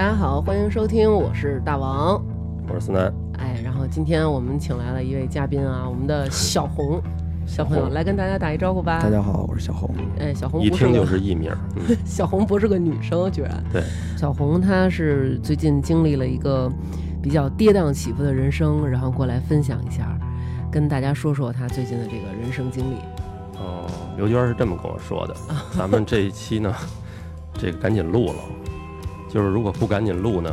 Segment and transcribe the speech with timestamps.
[0.00, 2.24] 大家好，欢迎收听，我是大王，
[2.66, 3.12] 我是思南。
[3.38, 6.98] 哎，然后今天我们请来了一位嘉宾啊，我们的小红
[7.46, 8.98] 小朋友来跟大家打一招呼吧。
[8.98, 9.94] 大家好，我是小红。
[10.18, 11.54] 哎，小红一听就是艺名。
[12.06, 13.62] 小红不是个女生，居然。
[13.70, 13.82] 对，
[14.16, 16.72] 小红她是最近经历了一个
[17.22, 20.18] 比较跌宕起伏的人生，然后过来分享一下，
[20.72, 22.94] 跟大家说说她最近的这个人生经历。
[23.58, 23.86] 哦，
[24.16, 25.36] 刘娟是这么跟我说的。
[25.76, 26.74] 咱们这一期呢，
[27.52, 28.38] 这个赶紧录了，
[29.32, 30.52] 就是如果不赶紧录呢，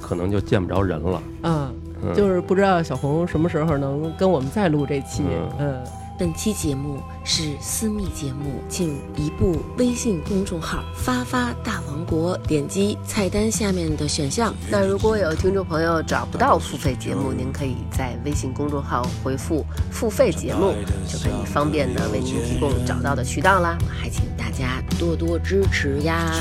[0.00, 1.22] 可能就见不着人了。
[1.42, 1.74] 嗯，
[2.14, 5.22] 就是不知道小红什么时候能跟我们再录这期。
[5.58, 5.78] 嗯。
[6.18, 14.54] 本期节目是私密节目，请移步微信公众号“发发大王国”，点击菜单下面的选项。
[14.68, 20.74] 那如果有听众朋友找不到付费节目，您可以在微信公众号回复“付费节目”，
[21.08, 23.78] 就可以方便的为您提供找到的渠道啦。
[23.88, 26.34] 还请大家多多支持呀！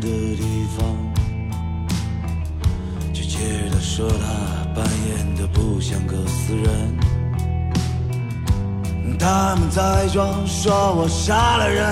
[0.00, 0.86] 的地方。
[3.12, 6.96] 确切的说他扮演的不像个死人。
[9.18, 11.84] 他们在装，说我杀了人。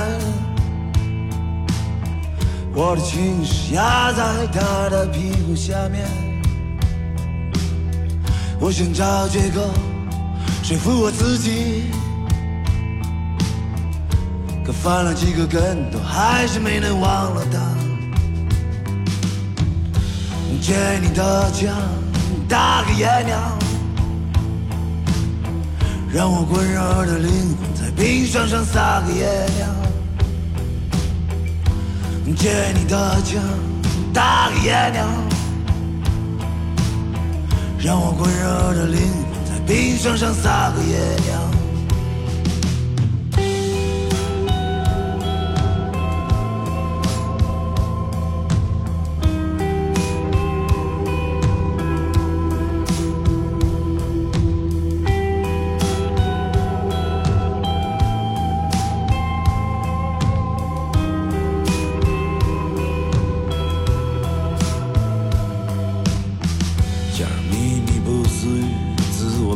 [2.75, 6.07] 我的情绪压在他的屁股下面。
[8.61, 9.61] 我想找借口
[10.63, 11.85] 说服我自己，
[14.65, 17.59] 可翻了几个跟头，还是没能忘了他。
[20.63, 21.75] 借你的枪，
[22.49, 23.59] 打个野鸟。
[26.09, 29.27] 让我滚热的灵魂在冰霜上撒个野
[29.59, 29.67] 鸟，
[32.37, 33.43] 借你的枪
[34.15, 35.05] 打个野鸟。
[37.81, 40.97] 让我滚热的灵魂在冰霜上撒个野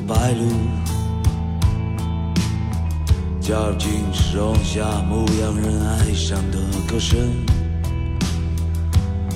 [0.06, 0.48] 白鹭。
[3.40, 7.18] 假如听剩下牧羊人哀伤的歌声，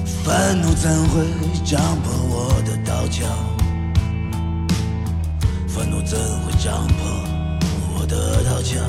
[0.05, 1.25] 愤怒怎会
[1.65, 3.29] 胀破我的刀枪？
[5.69, 7.09] 愤怒怎会胀破
[7.95, 8.81] 我的刀枪？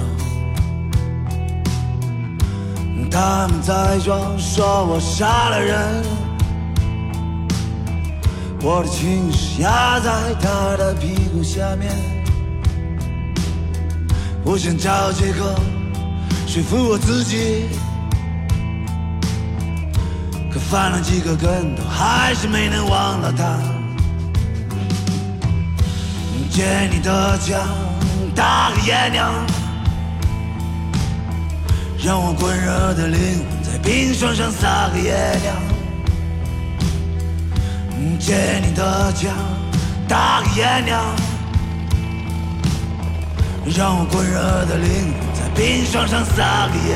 [3.12, 6.21] 他们在装，说我杀了人。
[8.64, 11.92] 我的情绪压在他的屁股下面。
[14.44, 15.56] 我想找借口
[16.48, 17.70] 说服我自己。
[20.52, 23.58] 可翻了几个跟头，还是没能忘了他。
[26.52, 27.60] 借你的枪
[28.36, 29.32] 打个野鸟，
[32.04, 35.81] 让我滚热的灵魂在冰霜上撒个野鸟。
[38.20, 39.32] 借你的枪
[40.08, 41.00] 打个野鸟，
[43.78, 46.96] 让我滚热的灵魂在冰霜上撒个野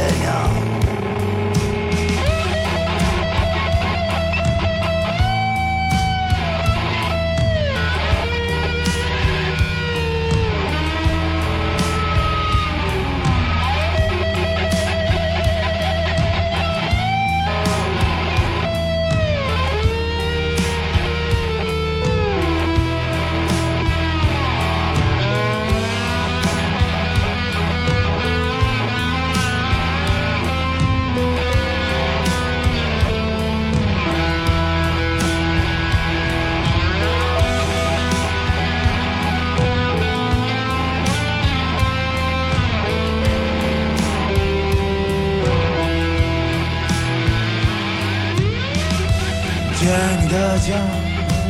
[50.57, 50.77] 鸟。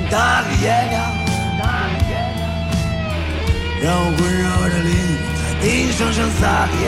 [0.10, 0.96] 打个野鸟，
[3.82, 6.84] 让我温柔的灵魂在冰霜上撒个野。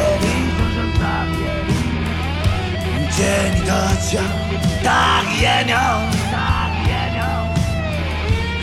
[3.09, 3.19] 借
[3.55, 3.71] 你的
[4.05, 4.21] 枪，
[4.83, 4.87] 打
[5.23, 5.75] 个野鸟，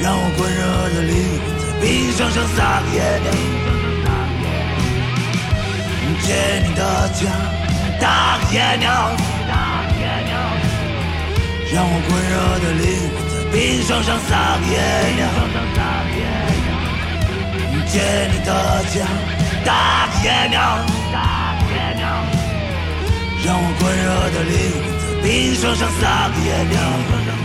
[0.00, 0.62] 让我温柔
[0.94, 1.12] 的灵
[1.42, 3.26] 魂在冰霜上撒个野鸟。
[6.22, 6.26] 借
[6.64, 6.80] 你的
[7.12, 7.20] 枪，
[8.00, 8.86] 打个野鸟，
[11.72, 13.33] 让我温柔的灵魂。
[13.54, 14.76] 冰霜上撒个野
[15.14, 15.28] 鸟，
[17.86, 18.00] 借
[18.32, 18.50] 你的
[18.90, 19.06] 枪
[19.64, 20.56] 打个野鸟，
[23.44, 27.44] 让我滚热的灵魂在冰霜上撒个野鸟。